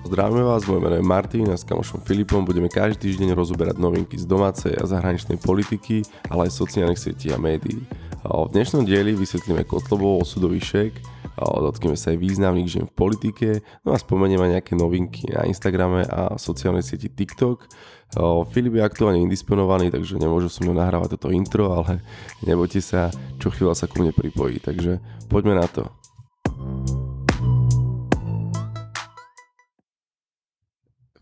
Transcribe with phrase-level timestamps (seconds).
[0.00, 4.16] Zdravíme vás, moje meno je Martin a s kamošom Filipom budeme každý týždeň rozoberať novinky
[4.16, 6.02] z domácej a zahraničnej politiky,
[6.32, 7.84] ale aj sociálnych sietí a médií.
[8.24, 10.92] V dnešnom dieli vysvetlíme Kotlobov osudový šek,
[11.36, 13.48] dotkneme sa aj významných žien v politike,
[13.84, 17.68] no a spomenieme nejaké novinky na Instagrame a sociálnej sieti TikTok.
[18.50, 22.00] Filip je aktuálne indisponovaný, takže nemôžu so mnou nahrávať toto intro, ale
[22.42, 24.98] nebojte sa, čo chvíľa sa ku mne pripojí, takže
[25.28, 25.86] poďme na to.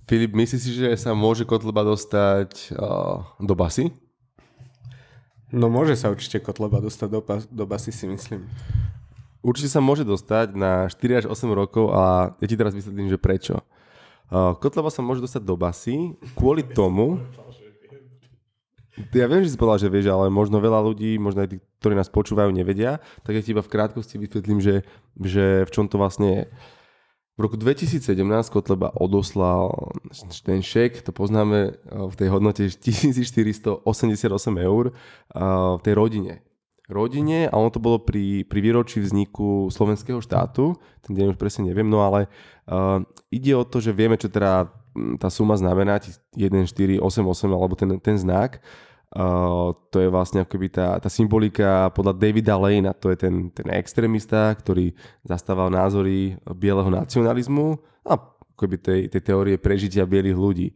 [0.08, 3.92] Filip, myslíš si, že sa môže Kotleba dostať uh, do basy?
[5.52, 7.20] No môže sa určite Kotleba dostať do,
[7.52, 8.48] do basy, si myslím.
[9.44, 13.20] Určite sa môže dostať na 4 až 8 rokov a ja ti teraz vysvetlím, že
[13.20, 13.60] prečo.
[14.32, 17.20] Uh, Kotleba sa môže dostať do basy kvôli tomu...
[19.14, 21.94] Ja viem, že si povedal, že vieš, ale možno veľa ľudí, možno aj tí, ktorí
[21.94, 24.82] nás počúvajú, nevedia, tak ja ti iba v krátkosti vysvetlím, že,
[25.20, 26.42] že v čom to vlastne je.
[27.38, 28.02] V roku 2017
[28.50, 29.70] Kotleba odoslal
[30.42, 33.78] ten šek, to poznáme v tej hodnote 1488
[34.58, 34.90] eur
[35.78, 36.42] v tej rodine.
[36.90, 41.70] Rodine a ono to bolo pri, pri výročí vzniku slovenského štátu, ten deň už presne
[41.70, 42.26] neviem, no ale
[42.66, 44.72] uh, ide o to, že vieme, čo teda
[45.22, 47.06] tá suma znamená, 1488
[47.54, 48.58] alebo ten, ten znak.
[49.08, 54.52] To je vlastne akoby tá, tá symbolika podľa Davida Lane, to je ten, ten extrémista,
[54.52, 54.92] ktorý
[55.24, 58.20] zastával názory bieleho nacionalizmu a
[58.52, 60.68] akoby tej, tej teórie prežitia bielých ľudí.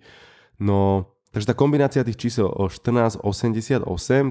[0.56, 3.84] No, takže tá kombinácia tých čísel o 1488,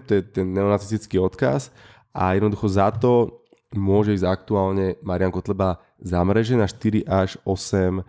[0.10, 1.70] to je ten neonacistický odkaz
[2.10, 3.46] a jednoducho za to
[3.78, 8.02] môže ísť aktuálne Marian Kotleba za mreže na 4 až 8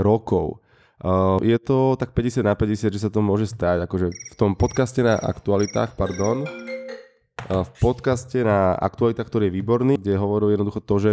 [0.00, 0.63] rokov.
[1.02, 3.82] Uh, je to tak 50 na 50, že sa to môže stať.
[3.90, 9.94] Akože v tom podcaste na aktualitách, pardon, uh, v podcaste na aktualitách, ktorý je výborný,
[9.98, 11.10] kde hovoril jednoducho to, že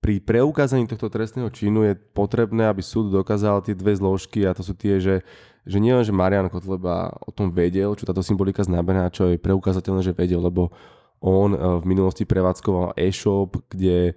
[0.00, 4.64] pri preukázaní tohto trestného činu je potrebné, aby súd dokázal tie dve zložky a to
[4.64, 5.20] sú tie, že,
[5.68, 9.40] že nie len, že Marian Kotleba o tom vedel, čo táto symbolika znamená, čo je
[9.40, 10.72] preukázateľné, že vedel, lebo
[11.20, 14.16] on uh, v minulosti prevádzkoval e-shop, kde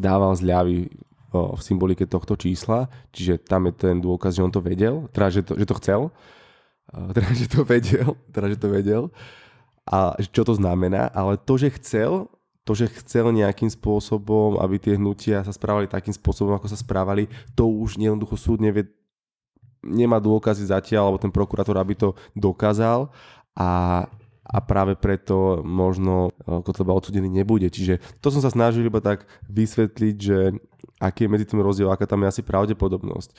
[0.00, 0.88] dával zľavy
[1.32, 5.40] v symbolike tohto čísla, čiže tam je ten dôkaz, že on to vedel, teda že
[5.42, 6.00] to, že to chcel,
[7.16, 9.02] teda že to vedel, teda že to vedel.
[9.82, 12.30] A čo to znamená, ale to, že chcel,
[12.62, 17.26] to, že chcel nejakým spôsobom, aby tie hnutia sa správali takým spôsobom, ako sa správali,
[17.58, 18.86] to už jednoducho súd nevie,
[19.82, 23.10] nemá dôkazy zatiaľ, alebo ten prokurátor, aby to dokázal.
[23.58, 24.06] A,
[24.42, 27.70] a práve preto možno Kotleba odsudený nebude.
[27.70, 30.58] Čiže to som sa snažil iba tak vysvetliť, že
[30.98, 33.30] aký je medzi tým rozdiel, aká tam je asi pravdepodobnosť.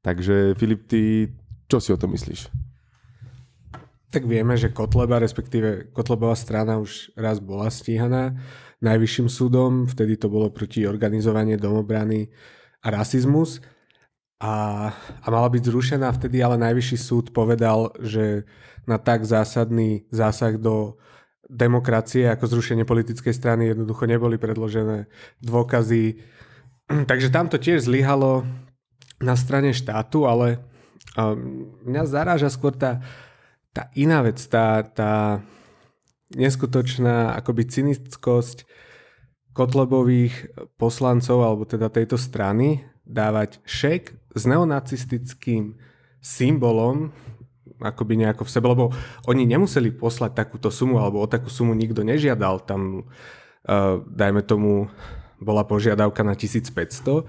[0.00, 1.32] Takže Filip, ty
[1.68, 2.48] čo si o tom myslíš?
[4.06, 8.38] Tak vieme, že Kotleba, respektíve Kotlebová strana už raz bola stíhaná
[8.80, 12.28] najvyšším súdom, vtedy to bolo proti organizovanie domobrany
[12.84, 13.60] a rasizmus
[14.36, 14.54] a,
[14.92, 18.44] a mala byť zrušená vtedy, ale najvyšší súd povedal, že
[18.84, 21.00] na tak zásadný zásah do
[21.48, 25.08] demokracie ako zrušenie politickej strany jednoducho neboli predložené
[25.40, 26.20] dôkazy.
[27.10, 28.44] Takže tam to tiež zlyhalo
[29.24, 30.60] na strane štátu, ale
[31.86, 33.00] mňa zaráža skôr tá,
[33.72, 35.40] tá iná vec, tá, tá
[36.36, 38.68] neskutočná akoby cynickosť
[39.56, 45.80] Kotlebových poslancov, alebo teda tejto strany, dávať šek s neonacistickým
[46.20, 47.10] symbolom
[47.80, 48.84] akoby nejako v sebe, lebo
[49.28, 52.64] oni nemuseli poslať takúto sumu, alebo o takú sumu nikto nežiadal.
[52.64, 54.88] Tam, uh, dajme tomu,
[55.36, 57.28] bola požiadavka na 1500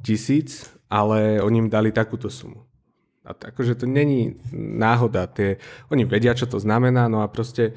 [0.00, 2.64] tisíc, ale oni im dali takúto sumu.
[3.22, 5.28] A to, akože to není náhoda.
[5.28, 5.60] Tie,
[5.92, 7.76] oni vedia, čo to znamená, no a proste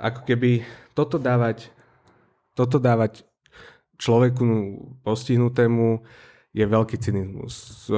[0.00, 0.64] ako keby
[0.96, 1.70] toto dávať,
[2.56, 3.22] toto dávať
[4.00, 4.44] človeku
[5.06, 6.02] postihnutému
[6.54, 7.90] je veľký cynizmus.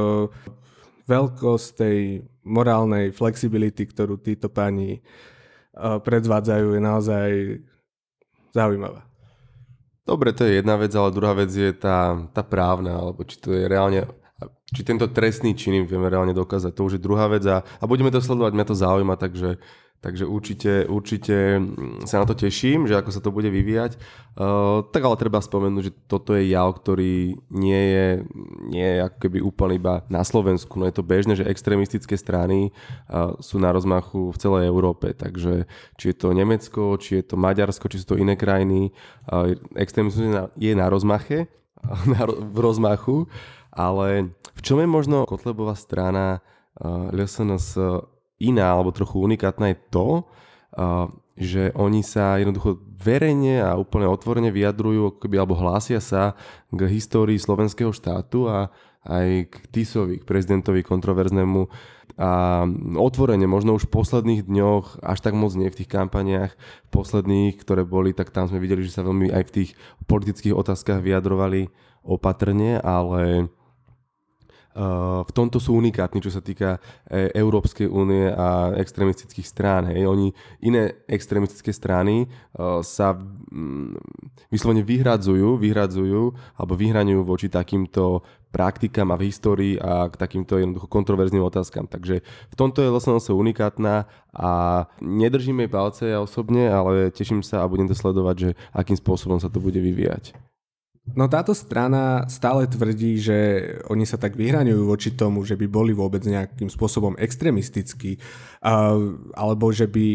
[1.07, 5.05] Veľkosť tej morálnej flexibility, ktorú títo páni
[5.77, 7.31] predvádzajú, je naozaj
[8.57, 9.05] zaujímavá.
[10.07, 13.53] Dobre, to je jedna vec, ale druhá vec je tá, tá právna, alebo či to
[13.53, 14.07] je reálne,
[14.71, 18.15] či tento trestný čin vieme reálne dokázať, to už je druhá vec a, a budeme
[18.15, 19.59] to sledovať, mňa to zaujíma, takže
[20.05, 21.59] Takže určite, určite
[22.05, 23.97] sa na to teším, že ako sa to bude vyvíjať.
[24.37, 28.07] Uh, tak ale treba spomenúť, že toto je jav, ktorý nie je,
[28.69, 30.77] nie je ako keby úplne iba na Slovensku.
[30.77, 32.71] No je to bežné, že extrémistické strany
[33.09, 35.17] uh, sú na rozmachu v celej Európe.
[35.17, 35.65] Takže
[35.97, 38.93] či je to Nemecko, či je to Maďarsko, či sú to iné krajiny,
[39.33, 41.49] uh, extrémizmus je na, je na rozmache,
[42.13, 43.27] na, v rozmachu,
[43.73, 46.45] ale v čom je možno Kotlebová strana
[46.79, 47.81] uh, LSNS
[48.41, 50.09] iná alebo trochu unikátna je to,
[51.37, 56.33] že oni sa jednoducho verejne a úplne otvorene vyjadrujú keby, alebo hlásia sa
[56.73, 58.73] k histórii slovenského štátu a,
[59.07, 61.69] aj k Tisovi, k prezidentovi kontroverznému
[62.17, 62.65] a
[62.97, 66.57] otvorene, možno už v posledných dňoch, až tak moc nie v tých kampaniách
[66.89, 69.71] posledných, ktoré boli, tak tam sme videli, že sa veľmi aj v tých
[70.09, 71.69] politických otázkach vyjadrovali
[72.01, 73.53] opatrne, ale
[75.25, 76.77] v tomto sú unikátni, čo sa týka
[77.09, 79.89] e, Európskej únie a extremistických strán.
[79.89, 80.05] Hej.
[80.05, 80.29] Oni,
[80.61, 82.27] iné extremistické strany e,
[82.85, 83.97] sa mm,
[84.53, 86.23] vyslovene vyhradzujú, vyhradzujú
[86.61, 88.21] alebo vyhraňujú voči takýmto
[88.53, 91.89] praktikám a v histórii a k takýmto jednoducho kontroverzným otázkam.
[91.89, 94.05] Takže v tomto je LSNS unikátna
[94.37, 94.53] a
[95.01, 99.41] nedržíme jej palce ja osobne, ale teším sa a budem to sledovať, že akým spôsobom
[99.41, 100.37] sa to bude vyvíjať.
[101.15, 103.39] No táto strana stále tvrdí, že
[103.87, 108.99] oni sa tak vyhraňujú voči tomu, že by boli vôbec nejakým spôsobom extremistickí, uh,
[109.39, 110.09] alebo že by,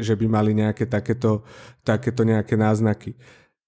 [0.00, 1.44] že by mali nejaké takéto,
[1.84, 3.12] takéto nejaké náznaky.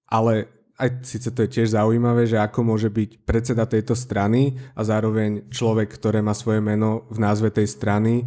[0.09, 0.49] Ale
[0.81, 5.47] aj síce to je tiež zaujímavé, že ako môže byť predseda tejto strany a zároveň
[5.53, 8.27] človek, ktoré má svoje meno v názve tej strany,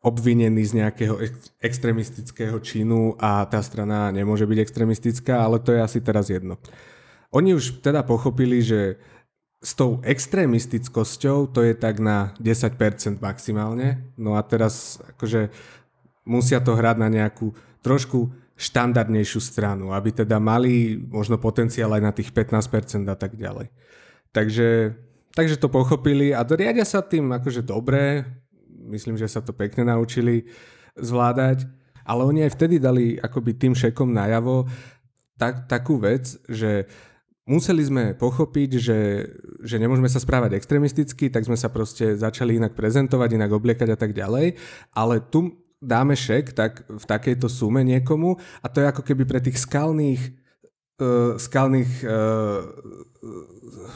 [0.00, 1.18] obvinený z nejakého
[1.58, 6.56] extremistického činu a tá strana nemôže byť extremistická, ale to je asi teraz jedno.
[7.34, 9.00] Oni už teda pochopili, že
[9.62, 12.78] s tou extrémistickosťou to je tak na 10%
[13.18, 14.04] maximálne.
[14.14, 15.50] No a teraz akože
[16.28, 17.50] musia to hrať na nejakú
[17.80, 23.68] trošku štandardnejšiu stranu, aby teda mali možno potenciál aj na tých 15% a tak ďalej.
[24.32, 24.96] Takže,
[25.36, 28.24] takže to pochopili a riadia sa tým akože dobre,
[28.88, 30.48] myslím, že sa to pekne naučili
[30.96, 31.68] zvládať,
[32.06, 34.64] ale oni aj vtedy dali akoby tým šekom najavo
[35.36, 36.88] tak, takú vec, že
[37.46, 39.00] museli sme pochopiť, že,
[39.62, 43.98] že nemôžeme sa správať extremisticky, tak sme sa proste začali inak prezentovať, inak obliekať a
[43.98, 44.58] tak ďalej.
[44.92, 48.34] Ale tu dáme šek tak v takejto sume niekomu
[48.64, 50.22] a to je ako keby pre tých skalných
[50.98, 52.64] uh, skalných uh,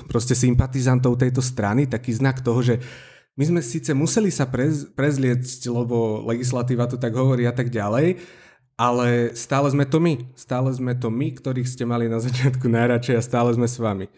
[0.07, 2.79] proste sympatizantov tejto strany taký znak toho, že
[3.39, 8.21] my sme síce museli sa prez, prezliecť, lebo legislatíva to tak hovorí a tak ďalej,
[8.81, 10.17] ale stále sme to my.
[10.33, 14.09] Stále sme to my, ktorých ste mali na začiatku najradšej a stále sme s vami.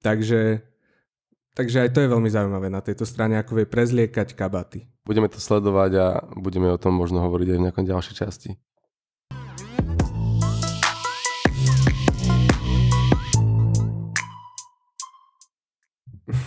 [0.00, 0.64] Takže,
[1.52, 4.88] takže aj to je veľmi zaujímavé na tejto strane, ako vie prezliekať kabaty.
[5.04, 8.50] Budeme to sledovať a budeme o tom možno hovoriť aj v nejakom ďalšej časti.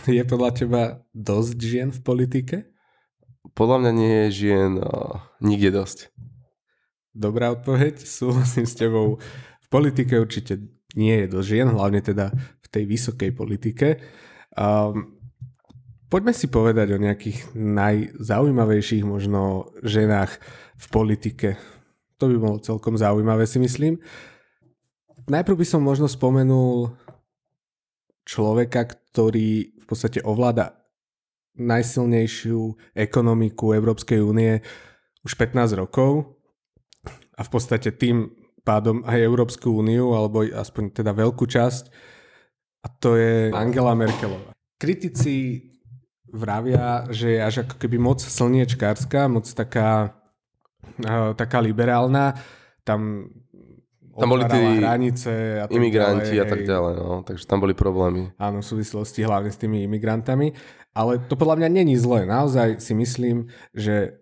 [0.10, 0.82] Je podľa teba
[1.14, 2.56] dosť žien v politike?
[3.54, 6.10] Podľa mňa nie je žien uh, nikde dosť.
[7.14, 9.18] Dobrá odpoveď, súhlasím s tebou.
[9.66, 10.62] V politike určite
[10.98, 13.88] nie je dosť žien, hlavne teda v tej vysokej politike.
[14.58, 15.18] Um,
[16.10, 20.38] poďme si povedať o nejakých najzaujímavejších možno ženách
[20.78, 21.50] v politike.
[22.18, 24.02] To by bolo celkom zaujímavé, si myslím.
[25.30, 26.98] Najprv by som možno spomenul
[28.26, 30.74] človeka, ktorý v podstate ovláda
[31.58, 34.62] najsilnejšiu ekonomiku Európskej únie
[35.22, 36.39] už 15 rokov
[37.40, 38.36] a v podstate tým
[38.68, 41.84] pádom aj Európsku úniu, alebo aspoň teda veľkú časť,
[42.84, 44.52] a to je Angela Merkelová.
[44.80, 45.68] Kritici
[46.32, 50.16] vravia, že je až ako keby moc slniečkárska, moc taká,
[51.04, 52.40] uh, taká liberálna.
[52.88, 53.32] Tam
[54.20, 57.24] tam boli tí hranice a imigranti ďalej, a tak ďalej, no.
[57.24, 58.36] takže tam boli problémy.
[58.36, 60.52] Áno, v súvislosti hlavne s tými imigrantami,
[60.92, 62.28] ale to podľa mňa není zlé.
[62.28, 64.20] Naozaj si myslím, že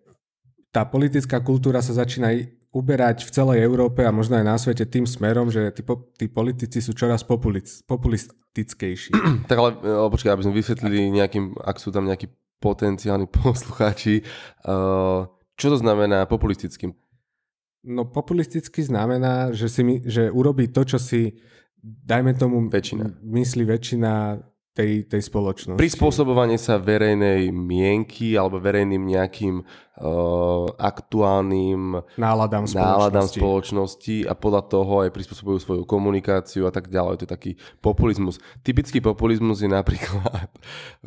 [0.69, 2.29] tá politická kultúra sa začína
[2.77, 6.29] uberať v celej Európe a možno aj na svete tým smerom, že tí, po, tí
[6.29, 9.11] politici sú čoraz populic, populistickejší.
[9.49, 12.29] tak ale, ale počkaj, aby sme vysvetlili nejakým, ak sú tam nejakí
[12.61, 14.21] potenciálni poslucháči,
[14.69, 15.25] uh,
[15.57, 16.93] čo to znamená populistickým?
[17.87, 21.33] No populisticky znamená, že, si my, že urobí to, čo si,
[21.81, 23.25] dajme tomu, väčšina.
[23.25, 24.37] myslí väčšina
[24.77, 25.81] tej, tej spoločnosti.
[25.81, 32.93] Prispôsobovanie sa verejnej mienky alebo verejným nejakým uh, aktuálnym náladám spoločnosti.
[32.93, 37.17] náladám spoločnosti a podľa toho aj prispôsobujú svoju komunikáciu a tak ďalej.
[37.17, 38.37] To je taký populizmus.
[38.61, 40.45] Typický populizmus je napríklad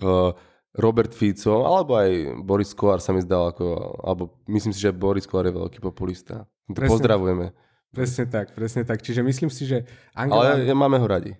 [0.02, 0.34] uh,
[0.82, 2.10] Robert Fico, alebo aj
[2.42, 3.66] Boris Kolár sa mi zdal, ako,
[4.02, 6.46] alebo myslím si, že Boris Kolár je veľký populista.
[6.66, 7.46] Presne, Pozdravujeme.
[7.90, 9.02] Presne tak, presne tak.
[9.02, 9.82] Čiže myslím si, že
[10.14, 10.58] Angela...
[10.58, 11.34] Ale máme ho radi.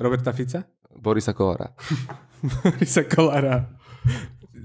[0.00, 0.64] Roberta Fica?
[0.98, 1.74] Borisa Kolára.
[2.62, 3.70] Borisa Kolára.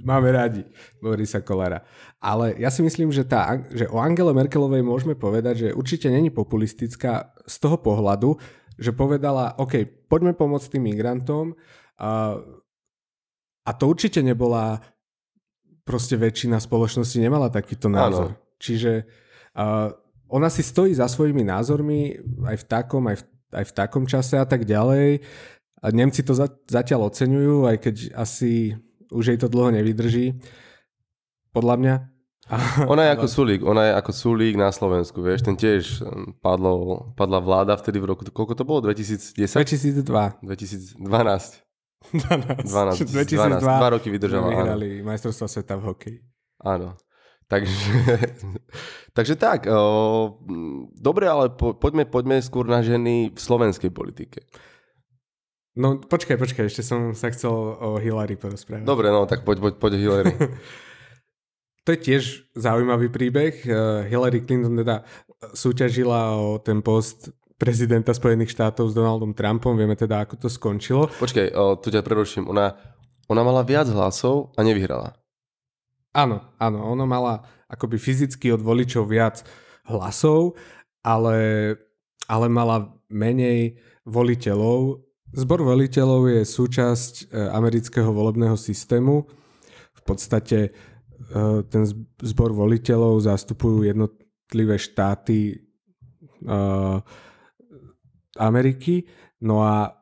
[0.03, 0.63] Máme radi
[1.03, 1.83] Borisa Kolára.
[2.19, 6.31] Ale ja si myslím, že, tá, že o Angele Merkelovej môžeme povedať, že určite není
[6.31, 8.35] populistická z toho pohľadu,
[8.79, 11.55] že povedala, OK, poďme pomôcť tým migrantom.
[11.99, 12.39] A,
[13.67, 14.79] a to určite nebola
[15.83, 18.37] proste väčšina spoločnosti nemala takýto názor.
[18.37, 18.57] Áno.
[18.61, 19.09] Čiže
[19.57, 19.89] uh,
[20.29, 22.13] ona si stojí za svojimi názormi
[22.45, 23.23] aj v takom, aj v,
[23.57, 25.25] aj v takom čase a tak ďalej
[25.79, 28.75] A Nemci to za, zatiaľ oceňujú, aj keď asi
[29.09, 30.35] už jej to dlho nevydrží.
[31.55, 31.95] Podľa mňa.
[32.93, 37.13] Ona je ako Sulík, ona je ako Sulík na Slovensku, vieš, ten tiež um, padlo,
[37.13, 39.37] padla vláda vtedy v roku, koľko to bolo, 2010?
[39.37, 40.01] 2002.
[40.41, 40.97] 2012.
[40.97, 41.61] 12.
[42.09, 44.49] 2012, 2012, dva roky vydržala.
[44.49, 46.17] Vyhrali majstrovstva sveta v hokeji.
[46.65, 46.97] Áno.
[47.49, 47.93] Takže,
[49.17, 50.41] takže tak, o,
[50.93, 54.45] dobre, ale po, poďme, poďme skôr na ženy v slovenskej politike.
[55.79, 58.83] No počkaj, počkaj, ešte som sa chcel o Hillary porozprávať.
[58.83, 60.35] Dobre, no tak poď, poď, poď Hillary.
[61.87, 63.63] to je tiež zaujímavý príbeh.
[63.63, 63.71] Eh,
[64.11, 65.07] Hillary Clinton teda
[65.55, 69.79] súťažila o ten post prezidenta Spojených štátov s Donaldom Trumpom.
[69.79, 71.07] Vieme teda, ako to skončilo.
[71.15, 72.51] Počkaj, tu ťa preruším.
[72.51, 72.75] Ona,
[73.31, 75.15] ona mala viac hlasov a nevyhrala.
[76.11, 76.79] Áno, áno.
[76.91, 79.43] Ona mala akoby fyzicky od voličov viac
[79.87, 80.59] hlasov,
[81.03, 81.37] ale,
[82.27, 85.08] ale mala menej voliteľov.
[85.29, 89.25] Zbor voliteľov je súčasť eh, amerického volebného systému.
[89.93, 90.73] V podstate
[91.19, 91.83] Eh, ten
[92.23, 95.61] zbor voliteľov zastupujú jednotlivé štáty
[96.47, 97.03] uh,
[98.39, 99.05] Ameriky.
[99.43, 99.93] No a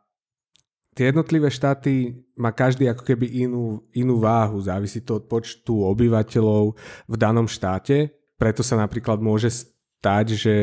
[0.93, 4.61] tie jednotlivé štáty má každý ako keby inú, inú váhu.
[4.61, 6.77] Závisí to od počtu obyvateľov
[7.09, 8.13] v danom štáte.
[8.37, 10.55] Preto sa napríklad môže stať, že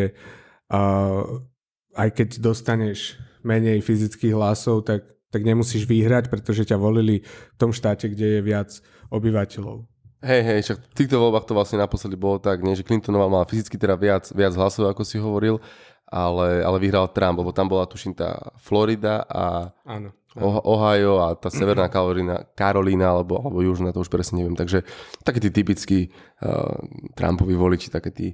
[1.92, 7.71] aj keď dostaneš menej fyzických hlasov, tak, tak nemusíš vyhrať, pretože ťa volili v tom
[7.71, 8.71] štáte, kde je viac
[9.13, 9.85] obyvateľov.
[10.25, 13.45] Hej, hej, však v týchto voľbách to vlastne naposledy bolo tak, nie, že Clintonová mala
[13.45, 15.61] fyzicky teda viac, viac hlasov, ako si hovoril,
[16.09, 20.65] ale, ale vyhral Trump, lebo tam bola tuším tá Florida a áno, áno.
[20.65, 24.57] Ohio a tá severná Karolína, Karolína alebo, alebo južná, to už presne neviem.
[24.57, 24.81] Takže
[25.21, 26.01] takí tí typickí
[26.41, 26.73] uh,
[27.13, 28.33] Trumpovi voliči, také tí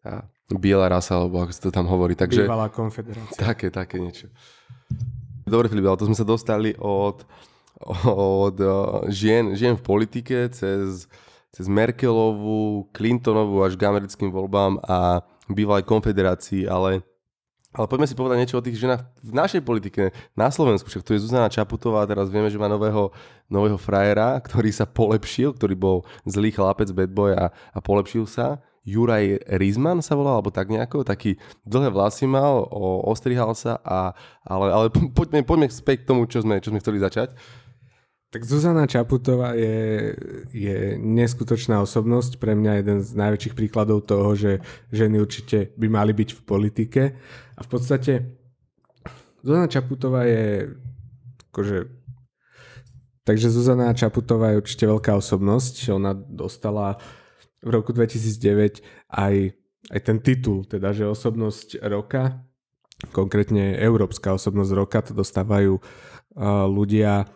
[0.00, 2.16] tá biela rasa, alebo ako sa to tam hovorí.
[2.18, 3.38] Takže, Bývalá konfederácia.
[3.38, 4.28] Také, také niečo.
[5.46, 7.22] Dobre, Filip, ale to sme sa dostali od,
[8.06, 11.10] od uh, žien, žien v politike cez
[11.50, 17.02] cez Merkelovú, Clintonovú až k americkým voľbám a bývalej konfederácii, ale,
[17.74, 20.86] ale poďme si povedať niečo o tých ženách v našej politike na Slovensku.
[20.86, 23.10] Však tu je Zuzana Čaputová, teraz vieme, že má nového,
[23.50, 28.62] nového frajera, ktorý sa polepšil, ktorý bol zlý chlapec, bad boy a, a polepšil sa.
[28.80, 31.36] Juraj Rizman sa volal, alebo tak nejako, taký
[31.68, 36.40] dlhé vlasy mal, o, ostrihal sa, a, ale, ale poďme, poďme späť k tomu, čo
[36.40, 37.36] sme, čo sme chceli začať.
[38.30, 40.14] Tak Zuzana Čaputová je,
[40.54, 44.62] je neskutočná osobnosť, pre mňa jeden z najväčších príkladov toho, že
[44.94, 47.02] ženy určite by mali byť v politike.
[47.58, 48.38] A v podstate
[49.42, 50.72] Zuzana Čaputová je
[51.50, 52.00] akože
[53.20, 55.92] Takže Zuzana Čaputová je určite veľká osobnosť.
[55.92, 56.98] Ona dostala
[57.60, 58.80] v roku 2009
[59.12, 59.34] aj,
[59.92, 62.40] aj ten titul, teda že osobnosť roka,
[63.12, 67.28] konkrétne Európska osobnosť roka, to dostávajú uh, ľudia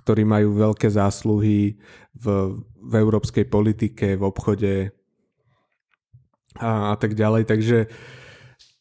[0.00, 1.76] ktorí majú veľké zásluhy
[2.16, 2.26] v,
[2.80, 4.74] v európskej politike, v obchode
[6.56, 7.44] a, a tak ďalej.
[7.44, 7.78] Takže,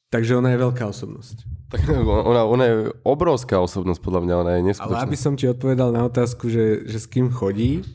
[0.07, 1.37] takže ona je veľká osobnosť.
[1.69, 1.85] Tak
[2.25, 2.75] ona, ona je
[3.05, 4.95] obrovská osobnosť, podľa mňa, ona je neskutočná.
[4.95, 7.85] Ale aby som ti odpovedal na otázku, že, že s kým chodí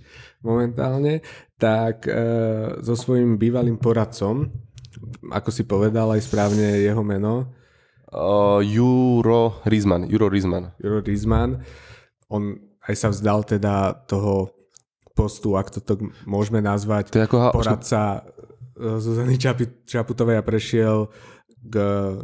[0.44, 1.24] momentálne,
[1.56, 2.12] tak e,
[2.84, 4.52] so svojím bývalým poradcom,
[5.32, 7.50] ako si povedal aj správne jeho meno.
[8.14, 10.06] Uh, Juro Rizman.
[10.06, 10.70] Juro Rizman.
[10.78, 11.58] Juro Rizman.
[12.30, 12.54] On
[12.86, 14.54] aj sa vzdal teda toho
[15.14, 18.26] postu, ak to tak môžeme nazvať, to ako poradca
[18.74, 19.38] e, Zuzany
[19.86, 21.08] Čaputovej a prešiel
[21.64, 21.76] k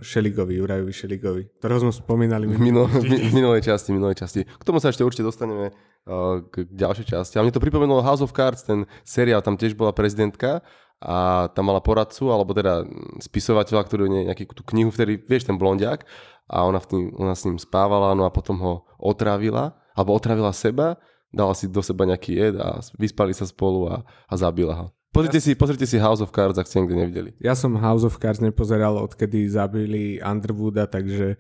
[0.05, 2.45] Šeligovi, Jurajovi Šeligovi, ktorého sme spomínali.
[2.45, 4.45] V, minul, v minulej časti, minulej časti.
[4.45, 7.35] K tomu sa ešte určite dostaneme uh, k ďalšej časti.
[7.41, 10.61] A mne to pripomenulo House of Cards, ten seriál, tam tiež bola prezidentka
[11.01, 12.85] a tam mala poradcu, alebo teda
[13.25, 16.05] spisovateľa, ktorý nie, nejakú tú knihu, vtedy, vieš, ten blondiak
[16.45, 20.53] a ona, v tým, ona s ním spávala, no a potom ho otrávila alebo otravila
[20.53, 21.01] seba,
[21.33, 24.87] dala si do seba nejaký jed a vyspali sa spolu a, a zabila ho.
[25.11, 27.31] Pozrite, ja si, pozrite si House of Cards, ak ste nikdy nevideli.
[27.43, 31.35] Ja som House of Cards nepozeral, odkedy zabili Underwooda, takže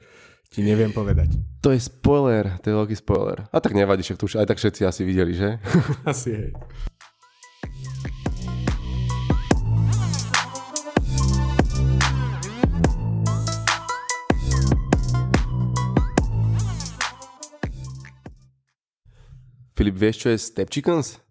[0.50, 1.38] ti neviem povedať.
[1.62, 3.46] To je spoiler, to je veľký spoiler.
[3.54, 5.62] A tak nevadí, však tu už aj tak všetci asi videli, že?
[6.02, 6.50] asi hej.
[19.78, 21.22] Filip, vieš, čo je Step Chickens?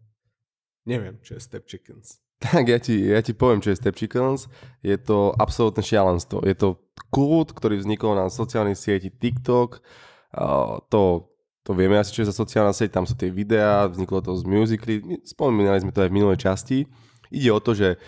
[0.88, 2.28] Neviem, čo je Step Chickens.
[2.39, 4.48] Tak ja ti, ja ti poviem, čo je Step Chickens.
[4.79, 6.48] Je to absolútne šialenstvo.
[6.48, 6.79] Je to
[7.12, 9.84] kult, ktorý vznikol na sociálnej sieti TikTok.
[10.31, 11.27] Uh, to,
[11.67, 12.96] to vieme asi, čo je za sociálna sieť.
[12.96, 15.19] Tam sú tie videá, vzniklo to z Musical.ly.
[15.27, 16.88] Spomínali sme to aj v minulej časti.
[17.27, 18.00] Ide o to, že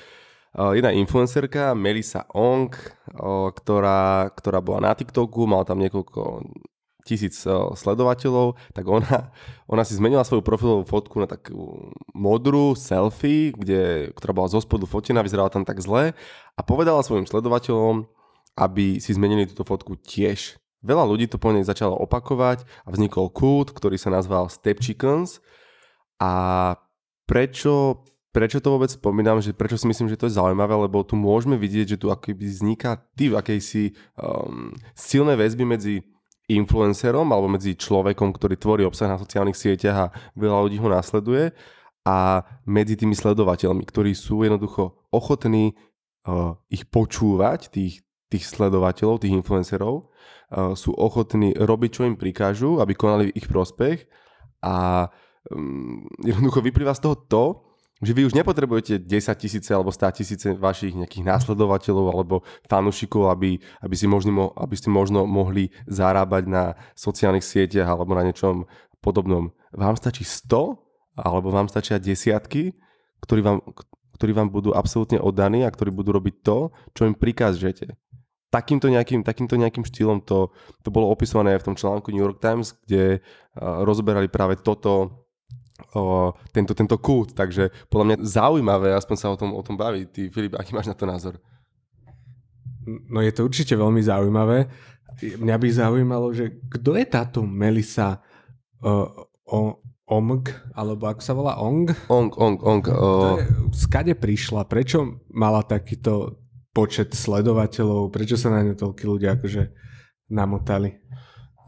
[0.51, 2.71] jedna influencerka, Melissa Ong,
[3.55, 6.43] ktorá, ktorá bola na TikToku, mala tam niekoľko
[7.03, 9.33] tisíc eh, sledovateľov, tak ona,
[9.65, 14.85] ona si zmenila svoju profilovú fotku na takú modrú selfie, kde, ktorá bola zo spodu
[14.85, 16.13] fotená, vyzerala tam tak zle
[16.55, 18.05] a povedala svojim sledovateľom,
[18.59, 20.59] aby si zmenili túto fotku tiež.
[20.81, 25.37] Veľa ľudí to po nej začalo opakovať a vznikol kult, ktorý sa nazval Step Chickens
[26.17, 26.73] a
[27.29, 28.01] prečo,
[28.33, 31.53] prečo to vôbec spomínam, že prečo si myslím, že to je zaujímavé, lebo tu môžeme
[31.53, 36.01] vidieť, že tu akoby vzniká typ akejsi um, silné väzby medzi
[36.57, 41.53] influencerom alebo medzi človekom, ktorý tvorí obsah na sociálnych sieťach a veľa ľudí ho následuje
[42.01, 45.77] a medzi tými sledovateľmi, ktorí sú jednoducho ochotní
[46.25, 52.81] uh, ich počúvať, tých, tých sledovateľov, tých influencerov, uh, sú ochotní robiť, čo im prikážu,
[52.81, 54.09] aby konali ich prospech
[54.65, 55.07] a
[55.53, 57.45] um, jednoducho vyplýva z toho to,
[58.01, 63.61] že vy už nepotrebujete 10 tisíce alebo 100 tisíce vašich nejakých následovateľov alebo fanúšikov, aby,
[63.85, 66.63] aby, si možno, aby ste možno mohli zarábať na
[66.97, 68.65] sociálnych sieťach alebo na niečom
[69.05, 69.53] podobnom.
[69.69, 70.81] Vám stačí 100
[71.13, 72.73] alebo vám stačia desiatky,
[73.21, 73.61] ktorí vám,
[74.17, 77.97] ktorí vám budú absolútne oddaní a ktorí budú robiť to, čo im prikážete.
[78.51, 80.51] Takýmto nejakým, takýmto nejakým štýlom to,
[80.83, 85.20] to bolo opisované aj v tom článku New York Times, kde uh, rozberali práve toto,
[85.93, 90.05] o, tento, tento kult, takže podľa mňa zaujímavé aspoň sa o tom, o tom baviť.
[90.09, 91.35] Ty, Filip, aký máš na to názor?
[93.07, 94.65] No je to určite veľmi zaujímavé.
[95.21, 98.23] Mňa by zaujímalo, že kto je táto Melisa
[98.81, 99.05] uh,
[99.45, 99.77] o,
[100.11, 101.87] Omg, alebo ako sa volá Ong?
[102.11, 102.83] Ong, Ong, Ong.
[102.83, 103.39] Uh...
[103.71, 104.67] Skade prišla?
[104.67, 106.41] Prečo mala takýto
[106.75, 108.11] počet sledovateľov?
[108.11, 109.71] Prečo sa na ňu toľkí ľudia akože
[110.27, 110.99] namotali?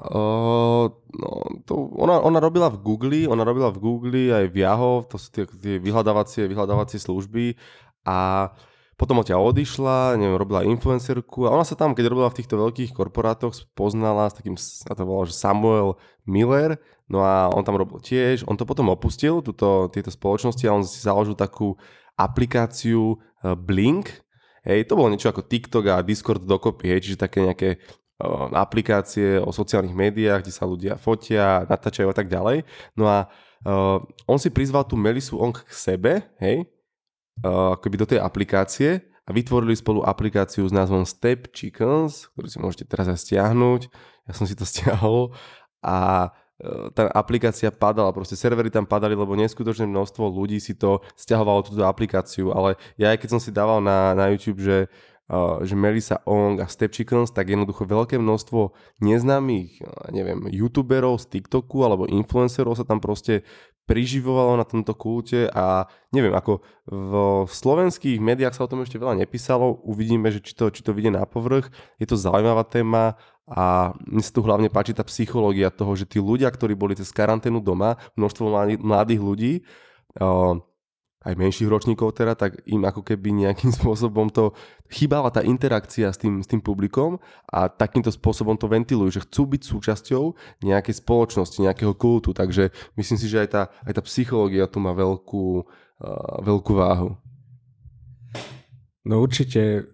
[0.03, 1.29] Uh, no,
[1.63, 5.31] to, ona, ona robila v Google, ona robila v Google aj v Yahoo, to sú
[5.31, 7.55] tie, tie vyhľadávacie, vyhľadávacie služby.
[8.03, 8.51] A
[8.99, 12.91] potom odtiaľ odišla, neviem, robila influencerku a ona sa tam, keď robila v týchto veľkých
[12.91, 15.95] korporátoch, poznala s takým, sa to volalo, že Samuel
[16.27, 20.75] Miller, no a on tam robil tiež, on to potom opustil, túto, tieto spoločnosti a
[20.75, 21.79] on si založil takú
[22.19, 24.23] aplikáciu eh, Blink,
[24.63, 27.83] Hej, to bolo niečo ako TikTok a Discord dokopy, hej, čiže také nejaké
[28.53, 32.63] aplikácie o sociálnych médiách, kde sa ľudia fotia, natáčajú a tak ďalej.
[32.95, 33.27] No a
[33.67, 36.65] uh, on si prizval tú Melisu Ong k sebe, hej,
[37.43, 42.57] uh, akoby do tej aplikácie a vytvorili spolu aplikáciu s názvom Step Chickens, ktorú si
[42.59, 43.87] môžete teraz aj stiahnuť.
[44.27, 45.35] Ja som si to stiahol
[45.83, 46.31] a
[46.95, 51.83] tá aplikácia padala, proste servery tam padali, lebo neskutočné množstvo ľudí si to stiahovalo túto
[51.83, 54.87] aplikáciu, ale ja aj keď som si dával na, na YouTube, že
[55.63, 59.81] že Melissa Ong a Step Chickens, tak jednoducho veľké množstvo neznámych,
[60.13, 63.41] neviem, youtuberov z TikToku alebo influencerov sa tam proste
[63.83, 69.19] priživovalo na tomto kulte a neviem, ako v slovenských médiách sa o tom ešte veľa
[69.19, 71.67] nepísalo, uvidíme, že či to, či to vyjde na povrch,
[71.99, 76.23] je to zaujímavá téma a mne sa tu hlavne páči tá psychológia toho, že tí
[76.23, 78.47] ľudia, ktorí boli cez karanténu doma, množstvo
[78.79, 79.53] mladých ľudí,
[81.23, 84.51] aj menších ročníkov teda, tak im ako keby nejakým spôsobom to
[84.91, 87.17] chýbala tá interakcia s tým, s tým publikom
[87.49, 90.23] a takýmto spôsobom to ventilujú, že chcú byť súčasťou
[90.67, 94.91] nejakej spoločnosti, nejakého kultu, takže myslím si, že aj tá, aj tá psychológia tu má
[94.91, 97.15] veľkú, uh, veľkú váhu.
[99.03, 99.87] No určite,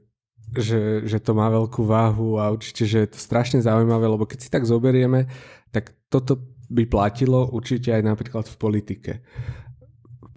[0.53, 4.39] že, že to má veľkú váhu a určite, že je to strašne zaujímavé, lebo keď
[4.41, 5.29] si tak zoberieme,
[5.69, 9.11] tak toto by platilo určite aj napríklad v politike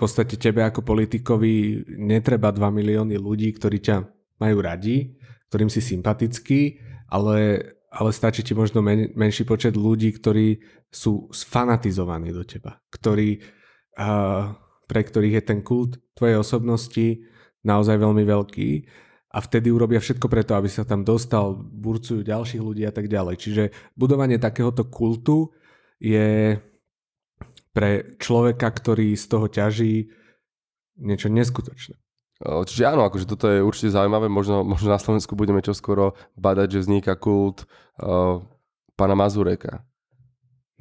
[0.02, 3.96] podstate tebe ako politikovi netreba 2 milióny ľudí, ktorí ťa
[4.42, 5.14] majú radi,
[5.46, 7.62] ktorým si sympatický, ale,
[7.94, 10.58] ale stačí ti možno men, menší počet ľudí, ktorí
[10.90, 13.38] sú sfanatizovaní do teba, ktorí,
[14.02, 14.50] uh,
[14.90, 17.22] pre ktorých je ten kult tvojej osobnosti
[17.62, 18.70] naozaj veľmi veľký
[19.32, 23.40] a vtedy urobia všetko preto, aby sa tam dostal, burcujú ďalších ľudí a tak ďalej.
[23.40, 23.64] Čiže
[23.96, 25.48] budovanie takéhoto kultu
[25.96, 26.58] je
[27.72, 30.12] pre človeka, ktorý z toho ťaží
[31.00, 31.96] niečo neskutočné.
[32.42, 36.82] Čiže áno, akože toto je určite zaujímavé, možno, možno na Slovensku budeme čoskoro badať, že
[36.82, 37.64] vzniká kult
[38.02, 38.42] uh,
[38.98, 39.86] pána Mazureka.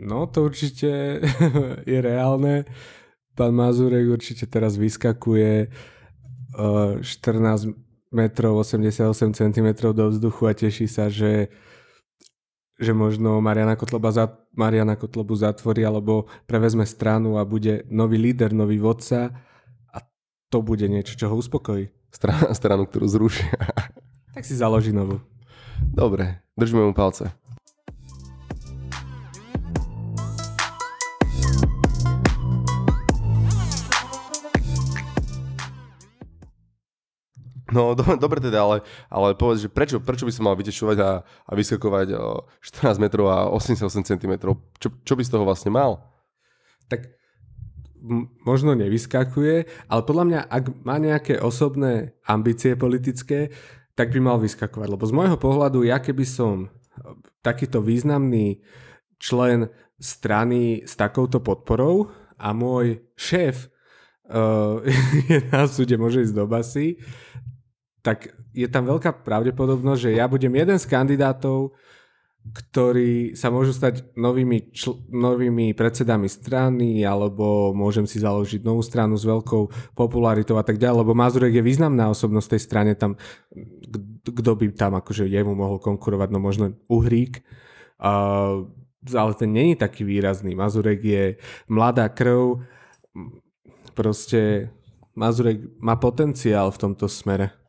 [0.01, 1.21] No to určite
[1.91, 2.65] je reálne.
[3.37, 5.69] Pán Mazurek určite teraz vyskakuje
[6.57, 7.77] uh, 14
[8.09, 11.53] metrov 88 cm do vzduchu a teší sa, že
[12.81, 18.57] že možno Mariana, Kotleba zat, Mariana Kotlobu zatvorí alebo prevezme stranu a bude nový líder,
[18.57, 19.29] nový vodca
[19.93, 20.01] a
[20.49, 21.93] to bude niečo, čo ho uspokojí.
[22.09, 23.55] Strana, stranu, ktorú zrušia.
[24.33, 25.21] Tak si založí novú.
[25.79, 27.29] Dobre, držíme mu palce.
[37.75, 41.23] No, do, dobre teda, ale, ale povedz, že prečo, prečo by som mal vytešovať a,
[41.23, 44.33] a vyskakovať o 14 metrov a 88 cm?
[44.75, 46.03] Čo, čo by z toho vlastne mal?
[46.91, 47.07] Tak
[48.43, 53.53] možno nevyskakuje, ale podľa mňa, ak má nejaké osobné ambície politické,
[53.93, 54.87] tak by mal vyskakovať.
[54.89, 56.73] Lebo z môjho pohľadu, ja keby som
[57.45, 58.59] takýto významný
[59.21, 59.69] člen
[60.01, 62.09] strany s takouto podporou
[62.41, 63.69] a môj šéf
[64.33, 64.81] uh,
[65.29, 66.97] je na súde, môže ísť do basy,
[68.01, 71.77] tak je tam veľká pravdepodobnosť, že ja budem jeden z kandidátov,
[72.41, 79.13] ktorí sa môžu stať novými, čl- novými predsedami strany, alebo môžem si založiť novú stranu
[79.13, 83.13] s veľkou popularitou a tak ďalej, lebo Mazurek je významná osobnosť tej strane, tam
[84.25, 87.45] kto by tam akože jemu mohol konkurovať, no možno Uhrík,
[88.01, 88.65] uh,
[89.13, 90.57] ale ten není taký výrazný.
[90.57, 91.23] Mazurek je
[91.69, 92.65] mladá krv,
[93.93, 94.73] proste
[95.13, 97.60] Mazurek má potenciál v tomto smere.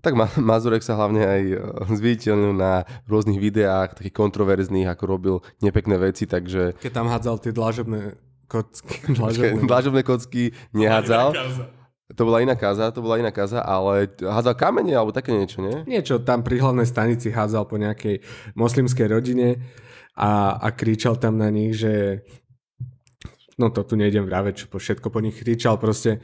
[0.00, 1.56] Tak Mazurek sa hlavne aj e,
[1.92, 6.76] zviditeľnil na rôznych videách, takých kontroverzných, ako robil nepekné veci, takže...
[6.80, 8.16] Keď tam hádzal tie dlažobné
[8.50, 8.96] kocky.
[9.20, 11.38] Dlažobné, dlažobné kocky nehádzal.
[12.18, 15.86] To bola iná kaza, to bola iná kaza, ale hádzal kamene alebo také niečo, nie?
[15.86, 18.18] Niečo tam pri hlavnej stanici hádzal po nejakej
[18.58, 19.62] moslimskej rodine
[20.18, 22.26] a, a kričal tam na nich, že
[23.54, 26.18] no to tu nejdem vraveť, čo po všetko po nich kričal, proste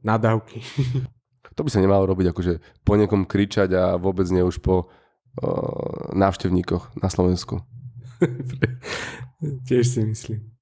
[0.00, 0.64] nadávky.
[1.54, 6.10] To by sa nemalo robiť, akože po niekom kričať a vôbec nie už po uh,
[6.14, 7.62] návštevníkoch na Slovensku.
[9.68, 10.54] Tiež si myslím.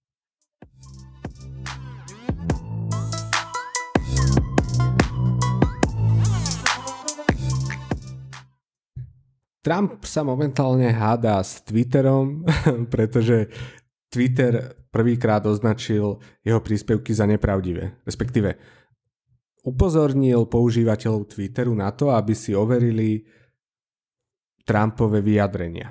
[9.62, 12.42] Trump sa momentálne hádá s Twitterom,
[12.94, 13.46] pretože
[14.10, 18.02] Twitter prvýkrát označil jeho príspevky za nepravdivé.
[18.02, 18.58] Respektíve
[19.62, 23.22] upozornil používateľov Twitteru na to, aby si overili
[24.62, 25.90] Trumpové vyjadrenia.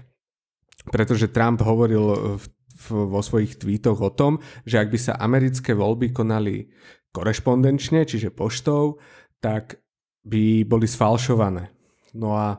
[0.88, 5.76] Pretože Trump hovoril v, v, vo svojich tweetoch o tom, že ak by sa americké
[5.76, 6.72] voľby konali
[7.12, 9.00] korešpondenčne, čiže poštou,
[9.44, 9.84] tak
[10.24, 11.68] by boli sfalšované.
[12.16, 12.56] No a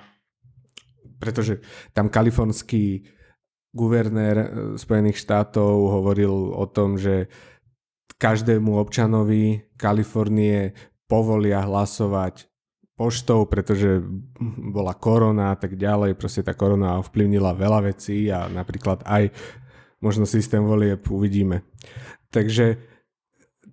[1.17, 1.63] pretože
[1.97, 3.07] tam kalifornský
[3.73, 7.33] guvernér eh, Spojených štátov hovoril o tom, že
[8.23, 10.71] každému občanovi Kalifornie
[11.13, 12.49] povolia hlasovať
[12.97, 14.01] poštou, pretože
[14.73, 16.17] bola korona a tak ďalej.
[16.17, 19.29] Proste tá korona ovplyvnila veľa vecí a napríklad aj
[20.01, 21.69] možno systém volieb uvidíme.
[22.33, 22.81] Takže,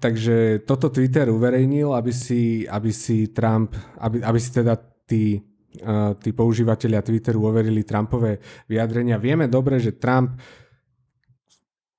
[0.04, 3.72] takže toto Twitter uverejnil, aby si, aby si Trump,
[4.04, 4.76] aby, aby si teda
[5.08, 5.40] tí,
[5.80, 9.16] uh, tí používateľia Twitteru overili Trumpové vyjadrenia.
[9.16, 10.36] Vieme dobre, že Trump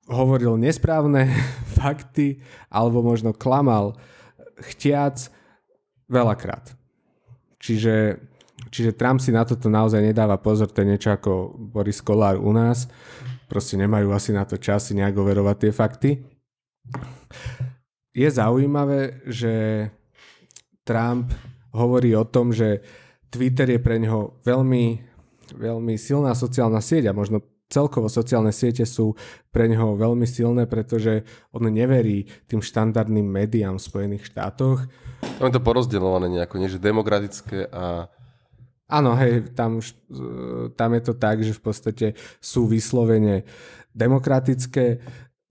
[0.05, 1.33] hovoril nesprávne
[1.81, 3.97] fakty alebo možno klamal
[4.61, 5.33] chtiac
[6.11, 6.75] veľakrát.
[7.61, 8.17] Čiže,
[8.73, 12.51] čiže Trump si na toto naozaj nedáva pozor, to je niečo ako Boris Kolár u
[12.51, 12.89] nás.
[13.51, 16.11] Proste nemajú asi na to časy nejak overovať tie fakty.
[18.11, 19.53] Je zaujímavé, že
[20.83, 21.31] Trump
[21.71, 22.83] hovorí o tom, že
[23.31, 24.99] Twitter je pre neho veľmi,
[25.55, 29.15] veľmi silná sociálna sieť a možno celkovo sociálne siete sú
[29.55, 31.23] pre neho veľmi silné, pretože
[31.55, 34.85] on neverí tým štandardným médiám v Spojených štátoch.
[35.39, 36.69] Tam je to porozdeľované nejako, nie?
[36.69, 38.11] že demokratické a...
[38.91, 39.79] Áno, hej, tam,
[40.75, 42.07] tam je to tak, že v podstate
[42.43, 43.47] sú vyslovene
[43.95, 44.99] demokratické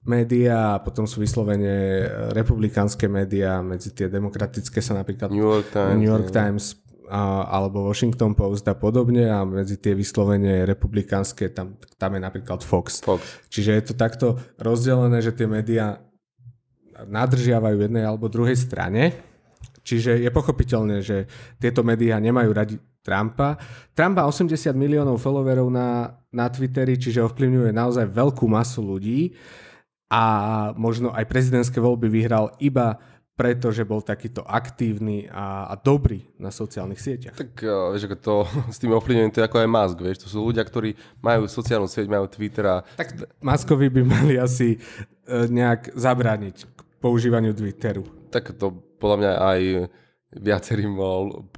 [0.04, 2.04] médiá a potom sú vyslovene
[2.36, 3.64] republikánske médiá.
[3.64, 6.76] Medzi tie demokratické sa napríklad New York Times, New York Times
[7.10, 13.02] alebo Washington Post a podobne a medzi tie vyslovene republikánske tam, tam je napríklad Fox.
[13.02, 13.50] Fox.
[13.50, 14.28] Čiže je to takto
[14.62, 15.98] rozdelené, že tie médiá
[16.94, 19.26] nadržiavajú jednej alebo druhej strane.
[19.82, 21.26] Čiže je pochopiteľné, že
[21.58, 23.58] tieto médiá nemajú radi Trumpa.
[23.96, 29.34] Trump má 80 miliónov followerov na, na Twitteri, čiže ovplyvňuje naozaj veľkú masu ľudí
[30.12, 30.24] a
[30.76, 33.00] možno aj prezidentské voľby vyhral iba
[33.40, 37.40] pretože bol takýto aktívny a, a dobrý na sociálnych sieťach.
[37.40, 38.36] Tak uh, vieš, ako to
[38.76, 41.88] s tým ovplyvnením to je ako aj Musk, vieš, to sú ľudia, ktorí majú sociálnu
[41.88, 42.84] sieť, majú Twitter a...
[43.00, 48.04] Tak Muskovi by mali asi uh, nejak zabrániť k používaniu Twitteru.
[48.28, 49.60] Tak to podľa mňa aj
[50.30, 50.94] viacerým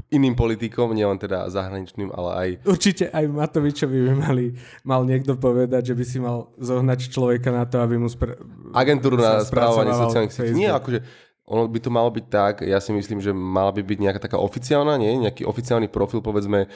[0.08, 2.48] iným politikom, nielen teda zahraničným, ale aj...
[2.64, 4.56] Určite aj Matovičovi by mali,
[4.88, 8.08] mal niekto povedať, že by si mal zohnať človeka na to, aby mu...
[8.08, 8.40] Spr-
[8.72, 10.56] Agentúru na správovanie sociálnych sietí.
[10.56, 11.04] Nie, akože
[11.52, 14.40] ono by to malo byť tak, ja si myslím, že mala by byť nejaká taká
[14.40, 15.28] oficiálna, nie?
[15.28, 16.68] nejaký oficiálny profil, povedzme, e,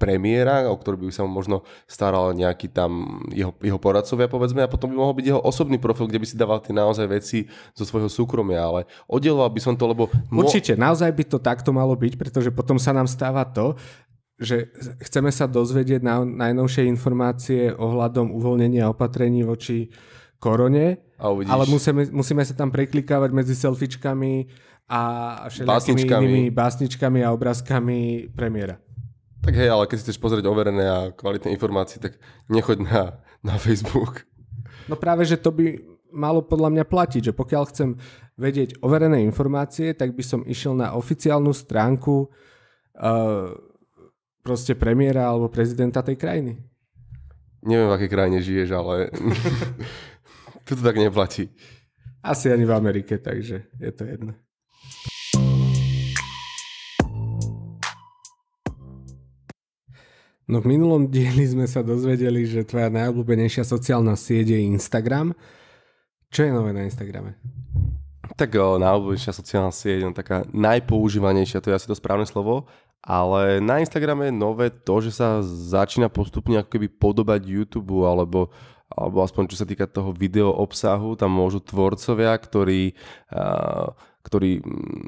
[0.00, 4.88] premiéra, o ktorý by sa možno staral nejaký tam jeho, jeho poradcovia, povedzme, a potom
[4.88, 7.44] by mohol byť jeho osobný profil, kde by si dával tie naozaj veci
[7.76, 10.08] zo svojho súkromia, ale oddeloval by som to, lebo...
[10.32, 10.48] Mo...
[10.48, 13.76] Určite, naozaj by to takto malo byť, pretože potom sa nám stáva to,
[14.40, 14.66] že
[15.04, 19.94] chceme sa dozvedieť na najnovšie informácie ohľadom uvoľnenia opatrení voči
[20.44, 24.52] korone, a ale musíme, musíme sa tam preklikávať medzi selfiečkami
[24.92, 25.00] a
[25.48, 28.76] všelijakými inými básničkami a obrázkami premiéra.
[29.40, 32.20] Tak hej, ale keď si chceš pozrieť overené a kvalitné informácie, tak
[32.52, 33.00] nechoď na,
[33.40, 34.28] na Facebook.
[34.84, 35.80] No práve, že to by
[36.12, 37.88] malo podľa mňa platiť, že pokiaľ chcem
[38.36, 43.52] vedieť overené informácie, tak by som išiel na oficiálnu stránku uh,
[44.44, 46.52] proste premiéra alebo prezidenta tej krajiny.
[47.64, 49.08] Neviem, v akej krajine žiješ, ale
[50.64, 51.52] tu to tak neplatí.
[52.24, 54.32] Asi ani v Amerike, takže je to jedno.
[60.48, 65.36] No v minulom dieli sme sa dozvedeli, že tvoja najobľúbenejšia sociálna sieť je Instagram.
[66.32, 67.36] Čo je nové na Instagrame?
[68.34, 72.66] Tak o, najobľúbenejšia sociálna sieť, no taká najpoužívanejšia, to je asi to správne slovo,
[73.04, 78.48] ale na Instagrame je nové to, že sa začína postupne ako keby podobať YouTube alebo
[78.94, 82.94] alebo aspoň čo sa týka toho video obsahu, tam môžu tvorcovia, ktorí,
[84.22, 84.50] ktorí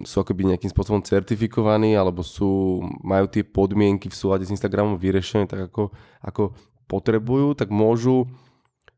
[0.03, 5.47] sú akoby nejakým spôsobom certifikovaní alebo sú, majú tie podmienky v súlade s Instagramom vyriešené
[5.47, 6.43] tak ako, ako
[6.91, 8.27] potrebujú, tak môžu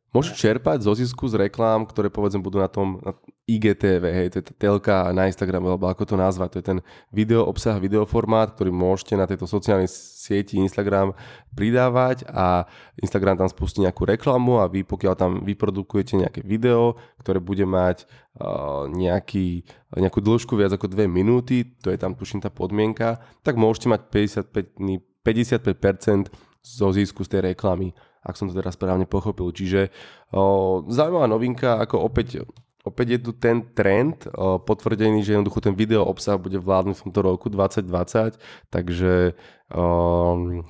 [0.08, 3.12] Môžu čerpať zo zisku z reklám, ktoré povedzme budú na tom na
[3.48, 7.48] IGTV, hej, to je telka na Instagram, alebo ako to nazvať, to je ten video
[7.48, 11.16] obsah, videoformát, ktorý môžete na tejto sociálnej sieti Instagram
[11.56, 12.68] pridávať a
[13.00, 18.04] Instagram tam spustí nejakú reklamu a vy pokiaľ tam vyprodukujete nejaké video, ktoré bude mať
[18.36, 19.64] uh, nejaký,
[19.96, 24.00] nejakú dĺžku viac ako 2 minúty, to je tam tuším tá podmienka, tak môžete mať
[24.12, 24.76] 55,
[25.24, 27.96] 55% zo zisku z tej reklamy
[28.28, 29.48] ak som to teraz správne pochopil.
[29.48, 29.88] Čiže
[30.30, 32.44] o, zaujímavá novinka, ako opäť
[32.86, 37.04] Opäť je tu ten trend o, potvrdený, že jednoducho ten video obsah bude vládnuť v
[37.04, 38.40] tomto roku 2020,
[38.72, 39.36] takže
[39.74, 39.84] o,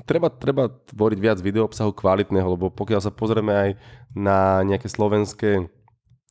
[0.02, 3.70] treba, treba tvoriť viac video obsahu kvalitného, lebo pokiaľ sa pozrieme aj
[4.18, 5.70] na nejaké slovenské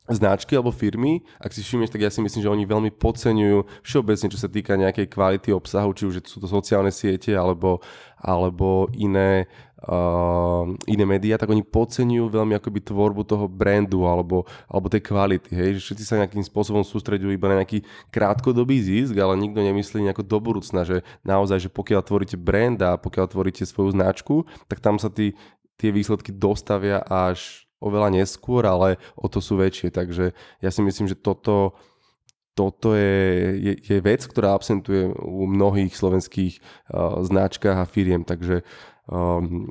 [0.08, 4.28] značky alebo firmy, ak si všimneš, tak ja si myslím, že oni veľmi podceňujú všeobecne,
[4.32, 7.84] čo sa týka nejakej kvality obsahu, či už sú to sociálne siete alebo,
[8.16, 9.52] alebo iné
[9.86, 15.54] uh, iné médiá, tak oni podceňujú veľmi akoby tvorbu toho brandu alebo, alebo tej kvality.
[15.54, 15.70] Hej?
[15.78, 20.26] Že všetci sa nejakým spôsobom sústredujú iba na nejaký krátkodobý zisk, ale nikto nemyslí nejako
[20.26, 24.98] do budúcna, že naozaj, že pokiaľ tvoríte brand a pokiaľ tvoríte svoju značku, tak tam
[24.98, 25.38] sa tí,
[25.78, 29.94] tie výsledky dostavia až oveľa neskôr, ale o to sú väčšie.
[29.94, 30.34] Takže
[30.66, 31.78] ja si myslím, že toto
[32.58, 38.66] toto je, je, je vec, ktorá absentuje u mnohých slovenských uh, značkách a firiem, takže
[39.08, 39.64] Um,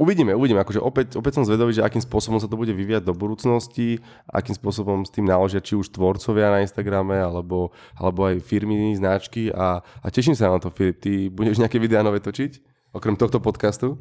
[0.00, 0.64] uvidíme, uvidíme.
[0.64, 4.56] Akože opäť, opäť som zvedavý, že akým spôsobom sa to bude vyvíjať do budúcnosti, akým
[4.56, 9.84] spôsobom s tým naložia či už tvorcovia na Instagrame, alebo, alebo aj firmy, značky a,
[9.84, 11.04] a teším sa na to, Filip.
[11.04, 12.64] Ty budeš nejaké videá nové točiť?
[12.96, 14.00] Okrem tohto podcastu?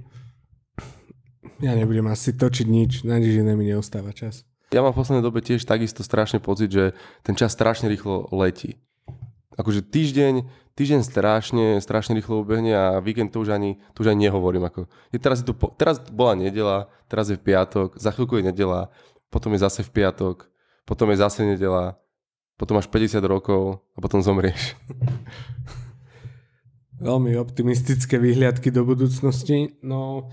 [1.60, 4.48] Ja nebudem asi točiť nič, na nič iné mi neostáva čas.
[4.72, 6.96] Ja mám v poslednej dobe tiež takisto strašne pocit, že
[7.28, 8.80] ten čas strašne rýchlo letí.
[9.60, 10.48] Akože týždeň,
[10.80, 14.64] týždeň strašne, strašne rýchlo ubehne a víkend to už ani, to už ani nehovorím.
[14.64, 18.48] Ako, je teraz, je tu, teraz bola nedela, teraz je v piatok, za chvíľku je
[18.48, 18.88] nedela,
[19.28, 20.48] potom je zase v piatok,
[20.88, 22.00] potom je zase nedela,
[22.56, 24.80] potom máš 50 rokov a potom zomrieš.
[27.02, 29.74] Veľmi optimistické výhľadky do budúcnosti.
[29.82, 30.30] No,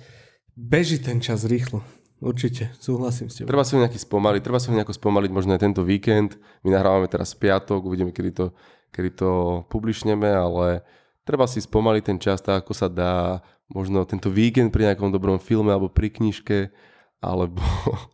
[0.52, 1.80] beží ten čas rýchlo.
[2.18, 3.48] Určite, súhlasím s tebou.
[3.48, 6.34] Treba si ho nejaký spomaliť, treba si ho nejako spomaliť možno aj tento víkend.
[6.66, 8.44] My nahrávame teraz piatok, uvidíme, kedy to
[8.92, 9.30] kedy to
[9.68, 10.82] publišneme, ale
[11.28, 15.36] treba si spomaliť ten čas tak, ako sa dá, možno tento víkend pri nejakom dobrom
[15.36, 16.72] filme alebo pri knižke,
[17.20, 17.60] alebo,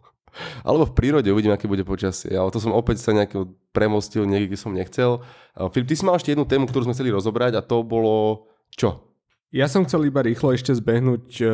[0.66, 2.34] alebo v prírode, uvidím, aké bude počasie.
[2.34, 5.22] Ale to som opäť sa nejakého premostil niekde, kde som nechcel.
[5.70, 9.14] Filip, ty si mal ešte jednu tému, ktorú sme chceli rozobrať a to bolo čo?
[9.54, 11.48] Ja som chcel iba rýchlo ešte zbehnúť uh,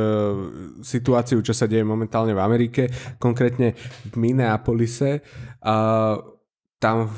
[0.80, 2.88] situáciu, čo sa deje momentálne v Amerike,
[3.20, 3.76] konkrétne
[4.08, 5.20] v Minneapolise.
[5.60, 6.16] Uh,
[6.80, 7.12] tam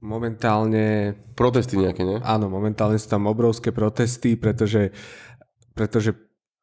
[0.00, 1.16] momentálne...
[1.36, 2.18] Protesty nejaké, nie?
[2.22, 4.92] Áno, momentálne sú tam obrovské protesty, pretože,
[5.76, 6.16] pretože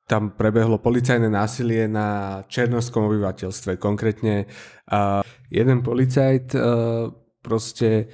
[0.03, 3.79] tam prebehlo policajné násilie na černovskom obyvateľstve.
[3.79, 4.45] Konkrétne
[4.91, 7.07] uh, jeden policajt uh,
[7.39, 8.11] proste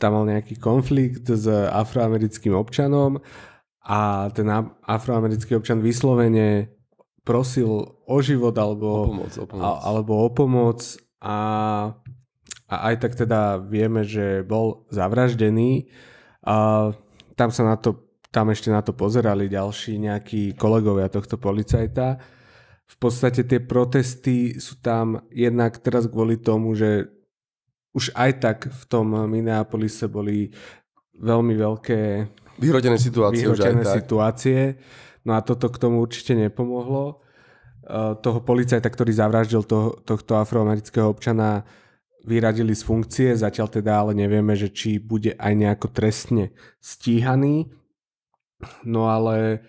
[0.00, 3.20] tam mal nejaký konflikt s afroamerickým občanom
[3.84, 4.48] a ten
[4.84, 6.72] afroamerický občan vyslovene
[7.24, 9.64] prosil o život alebo o pomoc, o pomoc.
[9.64, 10.78] A, alebo o pomoc
[11.24, 11.36] a
[12.78, 15.86] a aj tak teda vieme, že bol zavraždený.
[16.44, 16.90] A
[17.38, 22.18] tam sa na to, tam ešte na to pozerali ďalší nejakí kolegovia tohto policajta.
[22.84, 27.08] V podstate tie protesty sú tam jednak teraz kvôli tomu, že
[27.94, 30.50] už aj tak v tom Minneapolise boli
[31.14, 32.00] veľmi veľké
[32.58, 33.46] vyhrotené situácie.
[33.46, 34.58] Vyhrotené situácie.
[35.22, 37.22] No a toto k tomu určite nepomohlo.
[37.84, 41.68] Uh, toho policajta, ktorý zavraždil to, tohto afroamerického občana,
[42.24, 47.68] vyradili z funkcie, zatiaľ teda ale nevieme, že či bude aj nejako trestne stíhaný.
[48.88, 49.60] No ale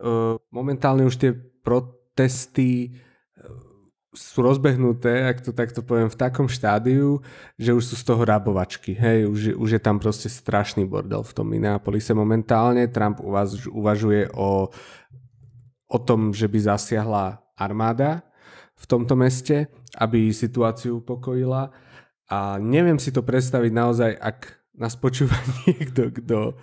[0.00, 2.96] uh, momentálne už tie protesty
[4.10, 7.22] sú rozbehnuté, ak to takto poviem, v takom štádiu,
[7.54, 8.90] že už sú z toho rabovačky.
[8.90, 12.90] Hej, už, už je tam proste strašný bordel v tom Minneapolise momentálne.
[12.90, 14.66] Trump uvaž, uvažuje o,
[15.86, 18.26] o tom, že by zasiahla armáda
[18.74, 21.70] v tomto meste, aby situáciu upokojila.
[22.30, 24.38] A neviem si to predstaviť naozaj, ak
[24.78, 25.34] nás počúva
[25.66, 26.54] niekto, kto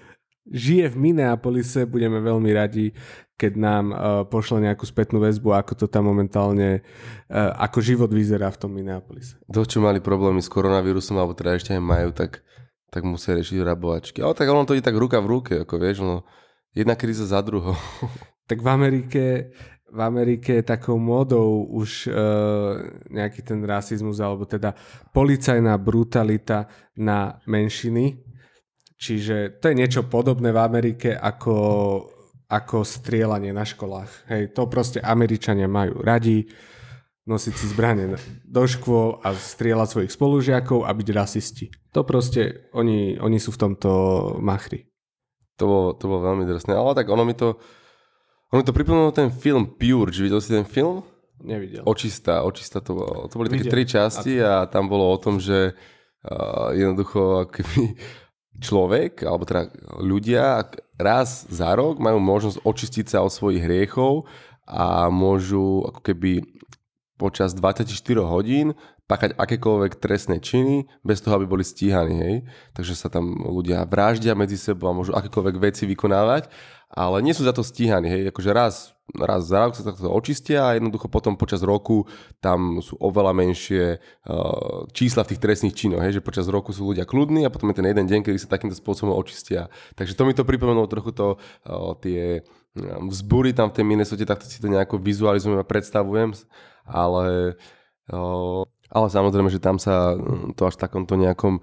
[0.47, 2.95] žije v Minneapolise, budeme veľmi radi,
[3.38, 6.82] keď nám uh, pošle nejakú spätnú väzbu, ako to tam momentálne,
[7.30, 9.38] uh, ako život vyzerá v tom Minneapolise.
[9.51, 12.41] To, čo mali problémy s koronavírusom, alebo teda ešte aj majú, tak,
[12.89, 14.23] tak musia riešiť rabovačky.
[14.23, 16.23] Ale tak ono to ide tak ruka v ruke, ako vieš, no,
[16.71, 17.75] jedna kríza za druhou.
[18.49, 19.51] tak v Amerike,
[19.88, 22.15] v Amerike je takou módou už uh,
[23.08, 24.76] nejaký ten rasizmus, alebo teda
[25.15, 26.67] policajná brutalita
[27.00, 28.19] na menšiny.
[28.97, 31.56] Čiže to je niečo podobné v Amerike ako
[32.47, 34.32] ako strieľanie na školách.
[34.32, 36.47] Hej, to proste Američania majú radi,
[37.28, 38.15] nosiť si zbranie
[38.47, 41.67] do škôl a strieľať svojich spolužiakov a byť rasisti.
[41.91, 43.91] To proste, oni, oni sú v tomto
[44.39, 44.88] machri.
[45.60, 47.60] To bolo, to bolo veľmi drsné, ale tak ono mi to,
[48.51, 51.03] ono mi to pripomínalo ten film Purge, videl si ten film?
[51.43, 51.86] Nevidel.
[51.86, 53.29] Očistá, očistá to bolo.
[53.29, 53.69] To boli Videl.
[53.69, 55.77] také tri časti a tam bolo o tom, že
[56.25, 57.93] uh, jednoducho keby
[58.57, 59.69] človek, alebo teda
[60.01, 60.65] ľudia
[60.97, 64.25] raz za rok majú možnosť očistiť sa od svojich hriechov
[64.65, 66.57] a môžu ako keby
[67.17, 67.89] počas 24
[68.21, 68.77] hodín
[69.10, 72.15] pakať akékoľvek trestné činy bez toho, aby boli stíhaní.
[72.19, 72.36] Hej?
[72.77, 76.51] Takže sa tam ľudia vraždia medzi sebou a môžu akékoľvek veci vykonávať,
[76.91, 78.12] ale nie sú za to stíhaní.
[78.12, 78.21] Hej?
[78.30, 82.03] Akože raz, raz za rok sa takto očistia a jednoducho potom počas roku
[82.43, 86.03] tam sú oveľa menšie uh, čísla v tých trestných činoch.
[86.03, 86.19] Hej?
[86.19, 88.75] Že počas roku sú ľudia kľudní a potom je ten jeden deň, kedy sa takýmto
[88.75, 89.71] spôsobom očistia.
[89.95, 92.43] Takže to mi to pripomenulo trochu to, uh, tie
[93.10, 96.38] vzbúry tam v tej Minnesota, takto si to nejako vizualizujem a predstavujem,
[96.88, 97.56] ale
[98.88, 101.60] ale samozrejme, že tam sa mm, to až v takomto nejakom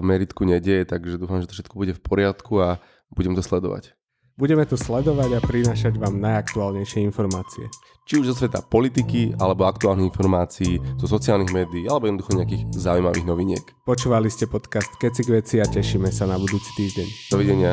[0.00, 2.78] meritku nedieje, takže dúfam, že to všetko bude v poriadku a
[3.10, 3.92] budem to sledovať.
[4.36, 7.72] Budeme to sledovať a prinášať vám najaktuálnejšie informácie.
[8.04, 13.26] Či už zo sveta politiky, alebo aktuálnych informácií, zo sociálnych médií, alebo jednoducho nejakých zaujímavých
[13.26, 13.64] noviniek.
[13.88, 17.32] Počúvali ste podcast Keci k veci a tešíme sa na budúci týždeň.
[17.32, 17.72] Dovidenia.